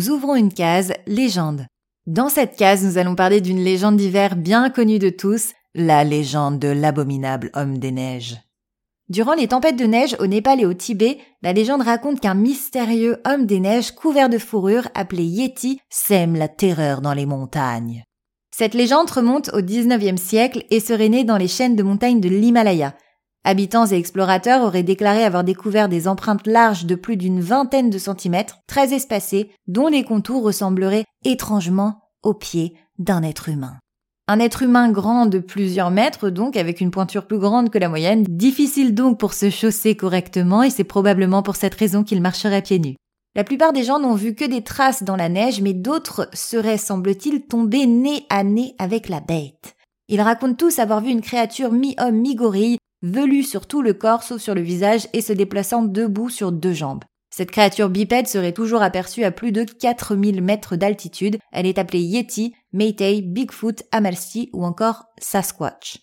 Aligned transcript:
Nous 0.00 0.08
ouvrons 0.08 0.34
une 0.34 0.50
case 0.50 0.94
légende. 1.06 1.66
Dans 2.06 2.30
cette 2.30 2.56
case, 2.56 2.82
nous 2.82 2.96
allons 2.96 3.14
parler 3.14 3.42
d'une 3.42 3.62
légende 3.62 3.98
d'hiver 3.98 4.34
bien 4.34 4.70
connue 4.70 4.98
de 4.98 5.10
tous, 5.10 5.52
la 5.74 6.04
légende 6.04 6.58
de 6.58 6.68
l'abominable 6.68 7.50
homme 7.52 7.76
des 7.76 7.90
neiges. 7.90 8.38
Durant 9.10 9.34
les 9.34 9.48
tempêtes 9.48 9.78
de 9.78 9.84
neige 9.84 10.16
au 10.18 10.26
Népal 10.26 10.58
et 10.58 10.64
au 10.64 10.72
Tibet, 10.72 11.18
la 11.42 11.52
légende 11.52 11.82
raconte 11.82 12.18
qu'un 12.18 12.32
mystérieux 12.32 13.18
homme 13.26 13.44
des 13.44 13.60
neiges 13.60 13.90
couvert 13.90 14.30
de 14.30 14.38
fourrure 14.38 14.88
appelé 14.94 15.24
Yeti 15.24 15.80
sème 15.90 16.34
la 16.34 16.48
terreur 16.48 17.02
dans 17.02 17.12
les 17.12 17.26
montagnes. 17.26 18.02
Cette 18.56 18.72
légende 18.72 19.10
remonte 19.10 19.50
au 19.52 19.60
XIXe 19.60 20.18
siècle 20.18 20.64
et 20.70 20.80
serait 20.80 21.10
née 21.10 21.24
dans 21.24 21.36
les 21.36 21.46
chaînes 21.46 21.76
de 21.76 21.82
montagnes 21.82 22.22
de 22.22 22.30
l'Himalaya. 22.30 22.94
Habitants 23.44 23.86
et 23.86 23.94
explorateurs 23.94 24.62
auraient 24.62 24.82
déclaré 24.82 25.24
avoir 25.24 25.44
découvert 25.44 25.88
des 25.88 26.08
empreintes 26.08 26.46
larges 26.46 26.84
de 26.84 26.94
plus 26.94 27.16
d'une 27.16 27.40
vingtaine 27.40 27.88
de 27.88 27.98
centimètres, 27.98 28.58
très 28.66 28.92
espacées, 28.92 29.50
dont 29.66 29.88
les 29.88 30.04
contours 30.04 30.42
ressembleraient 30.42 31.06
étrangement 31.24 32.00
aux 32.22 32.34
pieds 32.34 32.74
d'un 32.98 33.22
être 33.22 33.48
humain. 33.48 33.78
Un 34.28 34.38
être 34.40 34.62
humain 34.62 34.92
grand 34.92 35.26
de 35.26 35.38
plusieurs 35.38 35.90
mètres, 35.90 36.28
donc 36.28 36.56
avec 36.56 36.80
une 36.80 36.90
pointure 36.90 37.26
plus 37.26 37.38
grande 37.38 37.70
que 37.70 37.78
la 37.78 37.88
moyenne, 37.88 38.24
difficile 38.28 38.94
donc 38.94 39.18
pour 39.18 39.32
se 39.32 39.48
chausser 39.48 39.96
correctement 39.96 40.62
et 40.62 40.70
c'est 40.70 40.84
probablement 40.84 41.42
pour 41.42 41.56
cette 41.56 41.74
raison 41.74 42.04
qu'il 42.04 42.20
marcherait 42.20 42.62
pieds 42.62 42.78
nus. 42.78 42.96
La 43.34 43.44
plupart 43.44 43.72
des 43.72 43.84
gens 43.84 43.98
n'ont 43.98 44.14
vu 44.14 44.34
que 44.34 44.44
des 44.44 44.62
traces 44.62 45.02
dans 45.02 45.16
la 45.16 45.28
neige, 45.28 45.62
mais 45.62 45.72
d'autres 45.72 46.28
seraient, 46.32 46.78
semble-t-il, 46.78 47.46
tombés 47.46 47.86
nez 47.86 48.26
à 48.28 48.44
nez 48.44 48.74
avec 48.78 49.08
la 49.08 49.20
bête. 49.20 49.74
Ils 50.12 50.20
racontent 50.20 50.54
tous 50.54 50.80
avoir 50.80 51.00
vu 51.00 51.10
une 51.10 51.20
créature 51.20 51.70
mi-homme, 51.70 52.16
mi-gorille, 52.16 52.78
velue 53.00 53.44
sur 53.44 53.66
tout 53.66 53.80
le 53.80 53.94
corps 53.94 54.24
sauf 54.24 54.42
sur 54.42 54.56
le 54.56 54.60
visage 54.60 55.06
et 55.12 55.20
se 55.20 55.32
déplaçant 55.32 55.84
debout 55.84 56.28
sur 56.28 56.50
deux 56.50 56.72
jambes. 56.72 57.04
Cette 57.32 57.52
créature 57.52 57.88
bipède 57.88 58.26
serait 58.26 58.52
toujours 58.52 58.82
aperçue 58.82 59.22
à 59.22 59.30
plus 59.30 59.52
de 59.52 59.62
4000 59.62 60.42
mètres 60.42 60.74
d'altitude. 60.74 61.38
Elle 61.52 61.66
est 61.66 61.78
appelée 61.78 62.00
Yeti, 62.00 62.56
Meitei, 62.72 63.22
Bigfoot, 63.22 63.84
Amalfi 63.92 64.50
ou 64.52 64.64
encore 64.64 65.04
Sasquatch. 65.20 65.98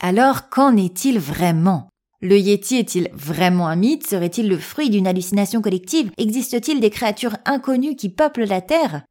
Alors, 0.00 0.50
qu'en 0.50 0.76
est-il 0.76 1.18
vraiment? 1.18 1.88
Le 2.20 2.38
Yeti 2.38 2.76
est-il 2.76 3.10
vraiment 3.12 3.66
un 3.66 3.74
mythe? 3.74 4.06
Serait-il 4.06 4.48
le 4.48 4.56
fruit 4.56 4.88
d'une 4.88 5.08
hallucination 5.08 5.60
collective? 5.62 6.12
Existe-t-il 6.16 6.78
des 6.78 6.90
créatures 6.90 7.36
inconnues 7.44 7.96
qui 7.96 8.08
peuplent 8.08 8.44
la 8.44 8.60
Terre? 8.60 9.02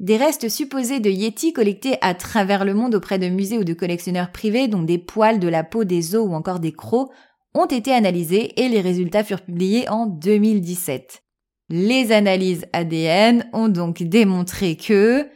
Des 0.00 0.16
restes 0.16 0.48
supposés 0.48 0.98
de 0.98 1.10
Yeti 1.10 1.52
collectés 1.52 1.98
à 2.00 2.14
travers 2.14 2.64
le 2.64 2.72
monde 2.72 2.94
auprès 2.94 3.18
de 3.18 3.28
musées 3.28 3.58
ou 3.58 3.64
de 3.64 3.74
collectionneurs 3.74 4.32
privés, 4.32 4.66
dont 4.66 4.82
des 4.82 4.98
poils, 4.98 5.38
de 5.38 5.48
la 5.48 5.62
peau, 5.62 5.84
des 5.84 6.16
os 6.16 6.26
ou 6.26 6.34
encore 6.34 6.58
des 6.58 6.72
crocs, 6.72 7.10
ont 7.54 7.66
été 7.66 7.92
analysés 7.92 8.58
et 8.60 8.68
les 8.68 8.80
résultats 8.80 9.24
furent 9.24 9.42
publiés 9.42 9.88
en 9.90 10.06
2017. 10.06 11.22
Les 11.68 12.12
analyses 12.12 12.64
ADN 12.72 13.46
ont 13.52 13.68
donc 13.68 14.02
démontré 14.02 14.76
que 14.76 15.26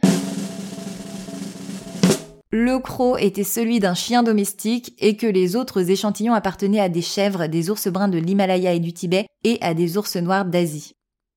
le 2.51 2.79
croc 2.79 3.21
était 3.21 3.43
celui 3.43 3.79
d'un 3.79 3.93
chien 3.93 4.23
domestique 4.23 4.95
et 4.97 5.15
que 5.15 5.27
les 5.27 5.55
autres 5.55 5.91
échantillons 5.91 6.33
appartenaient 6.33 6.79
à 6.79 6.89
des 6.89 7.01
chèvres, 7.01 7.47
des 7.47 7.69
ours 7.69 7.87
bruns 7.89 8.07
de 8.07 8.17
l'Himalaya 8.17 8.73
et 8.73 8.79
du 8.79 8.93
Tibet 8.93 9.27
et 9.43 9.59
à 9.61 9.73
des 9.73 9.97
ours 9.97 10.15
noirs 10.15 10.45
d'Asie. 10.45 10.93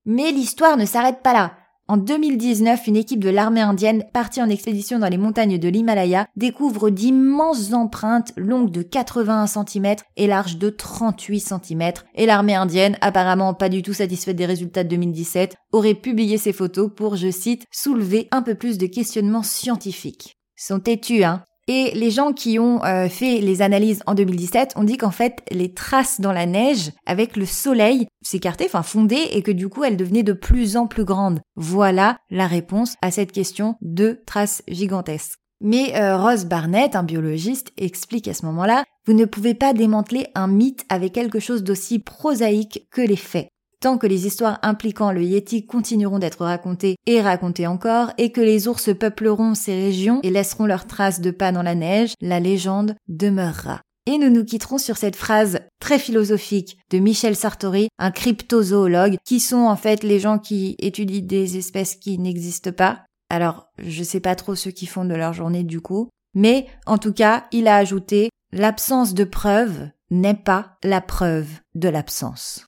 Mais 0.06 0.33
l'histoire 0.33 0.77
ne 0.77 0.87
s'arrête 0.87 1.22
pas 1.22 1.34
là. 1.34 1.53
En 1.91 1.97
2019, 1.97 2.87
une 2.87 2.97
équipe 2.97 3.25
de 3.25 3.31
l'armée 3.31 3.62
indienne 3.62 4.04
partie 4.12 4.43
en 4.43 4.50
expédition 4.50 4.99
dans 4.99 5.09
les 5.09 5.16
montagnes 5.16 5.56
de 5.56 5.69
l'Himalaya 5.71 6.26
découvre 6.37 6.91
d'immenses 6.91 7.72
empreintes 7.72 8.34
longues 8.37 8.71
de 8.71 8.82
81 8.82 9.47
cm 9.47 9.97
et 10.19 10.27
larges 10.27 10.59
de 10.59 10.69
38 10.69 11.41
cm 11.41 11.93
et 12.15 12.27
l'armée 12.27 12.56
indienne, 12.56 12.98
apparemment 13.00 13.54
pas 13.54 13.71
du 13.71 13.81
tout 13.81 13.94
satisfaite 13.94 14.37
des 14.37 14.44
résultats 14.44 14.84
de 14.84 14.91
2017, 14.91 15.56
aurait 15.72 15.94
publié 15.94 16.37
ces 16.37 16.53
photos 16.53 16.91
pour, 16.94 17.16
je 17.16 17.31
cite, 17.31 17.65
soulever 17.72 18.28
un 18.32 18.43
peu 18.43 18.54
plus 18.54 18.77
de 18.77 18.87
questionnements 18.87 19.43
scientifiques. 19.43 20.37
sont 20.56 20.81
têtus, 20.81 21.25
hein? 21.25 21.43
Et 21.68 21.92
les 21.94 22.10
gens 22.10 22.32
qui 22.32 22.58
ont 22.58 22.82
euh, 22.84 23.08
fait 23.08 23.40
les 23.40 23.62
analyses 23.62 24.02
en 24.06 24.14
2017 24.14 24.72
ont 24.76 24.84
dit 24.84 24.96
qu'en 24.96 25.10
fait, 25.10 25.42
les 25.50 25.72
traces 25.72 26.20
dans 26.20 26.32
la 26.32 26.46
neige, 26.46 26.90
avec 27.06 27.36
le 27.36 27.44
soleil, 27.44 28.08
s'écartaient, 28.22 28.66
enfin 28.66 28.82
fondaient, 28.82 29.36
et 29.36 29.42
que 29.42 29.52
du 29.52 29.68
coup, 29.68 29.84
elles 29.84 29.98
devenaient 29.98 30.22
de 30.22 30.32
plus 30.32 30.76
en 30.78 30.86
plus 30.86 31.04
grandes. 31.04 31.40
Voilà 31.54 32.16
la 32.30 32.46
réponse 32.46 32.94
à 33.02 33.10
cette 33.10 33.32
question 33.32 33.76
de 33.82 34.22
traces 34.26 34.62
gigantesques. 34.66 35.38
Mais 35.60 35.96
euh, 35.96 36.16
Ross 36.16 36.44
Barnett, 36.44 36.96
un 36.96 37.02
biologiste, 37.02 37.72
explique 37.76 38.28
à 38.28 38.34
ce 38.34 38.46
moment-là, 38.46 38.84
vous 39.06 39.12
ne 39.12 39.24
pouvez 39.24 39.54
pas 39.54 39.74
démanteler 39.74 40.28
un 40.34 40.46
mythe 40.46 40.84
avec 40.88 41.12
quelque 41.12 41.40
chose 41.40 41.64
d'aussi 41.64 41.98
prosaïque 41.98 42.86
que 42.90 43.02
les 43.02 43.16
faits 43.16 43.48
tant 43.81 43.99
que 43.99 44.06
les 44.06 44.27
histoires 44.27 44.59
impliquant 44.62 45.12
le 45.12 45.22
Yeti 45.22 45.66
continueront 45.66 46.19
d'être 46.19 46.44
racontées 46.44 46.97
et 47.06 47.21
racontées 47.21 47.66
encore, 47.66 48.12
et 48.19 48.33
que 48.33 48.41
les 48.41 48.69
ours 48.69 48.91
peupleront 48.99 49.55
ces 49.55 49.75
régions 49.75 50.21
et 50.22 50.31
laisseront 50.31 50.66
leurs 50.66 50.87
traces 50.87 51.21
de 51.21 51.31
pas 51.31 51.53
dans 51.53 51.62
la 51.62 51.75
neige, 51.75 52.15
la 52.21 52.41
légende 52.41 52.97
demeurera. 53.09 53.81
Et 54.06 54.16
nous 54.16 54.31
nous 54.31 54.44
quitterons 54.44 54.78
sur 54.78 54.97
cette 54.97 55.16
phrase 55.16 55.61
très 55.81 55.99
philosophique 55.99 56.78
de 56.91 56.99
Michel 56.99 57.37
Sartori, 57.37 57.89
un 57.99 58.11
cryptozoologue, 58.11 59.19
qui 59.25 59.39
sont 59.39 59.66
en 59.66 59.77
fait 59.77 60.03
les 60.03 60.19
gens 60.19 60.39
qui 60.39 60.77
étudient 60.78 61.21
des 61.21 61.59
espèces 61.59 61.95
qui 61.95 62.19
n'existent 62.19 62.72
pas. 62.72 63.04
Alors, 63.28 63.69
je 63.78 64.03
sais 64.03 64.21
pas 64.21 64.34
trop 64.34 64.54
ce 64.54 64.71
qu'ils 64.71 64.89
font 64.89 65.04
de 65.04 65.15
leur 65.15 65.34
journée 65.34 65.63
du 65.63 65.83
coup, 65.83 66.09
mais 66.34 66.66
en 66.86 66.97
tout 66.97 67.13
cas, 67.13 67.45
il 67.53 67.69
a 67.69 67.77
ajouté 67.77 68.31
l'absence 68.53 69.13
de 69.13 69.24
preuve 69.24 69.91
n'est 70.10 70.34
pas 70.34 70.78
la 70.83 71.03
preuve 71.03 71.48
de 71.74 71.91
l'absence. 71.91 72.66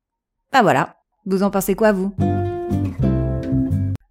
Bah 0.53 0.63
voilà, 0.63 0.97
vous 1.31 1.43
en 1.43 1.51
pensez 1.51 1.75
quoi, 1.75 1.93
vous? 1.93 2.15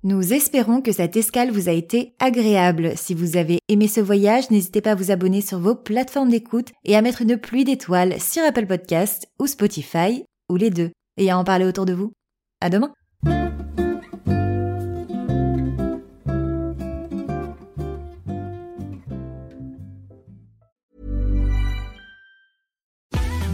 Nous 0.04 0.34
espérons 0.34 0.82
que 0.82 0.92
cette 0.92 1.18
escale 1.18 1.52
vous 1.52 1.70
a 1.70 1.74
été 1.74 2.16
agréable. 2.20 2.94
Si 2.96 3.14
vous 3.14 3.38
avez 3.38 3.60
aimé 3.68 3.88
ce 3.88 4.00
voyage, 4.00 4.50
n'hésitez 4.50 4.82
pas 4.82 4.92
à 4.92 4.96
vous 4.96 5.12
abonner 5.12 5.42
sur 5.42 5.60
vos 5.60 5.76
plateformes 5.76 6.30
d'écoute 6.30 6.72
et 6.86 6.96
à 6.96 7.02
mettre 7.02 7.22
une 7.22 7.38
pluie 7.38 7.66
d'étoiles 7.66 8.20
sur 8.20 8.44
Apple 8.44 8.66
Podcast 8.66 9.28
ou 9.40 9.48
Spotify, 9.48 10.24
ou 10.50 10.56
les 10.56 10.70
deux, 10.70 10.92
et 11.18 11.30
à 11.30 11.38
en 11.38 11.44
parler 11.44 11.66
autour 11.66 11.86
de 11.86 11.94
vous. 11.94 12.12
À 12.62 12.70
demain! 12.70 12.92